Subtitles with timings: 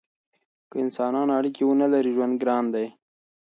[0.69, 2.87] که انسانان اړیکې ونلري ژوند ګران دی.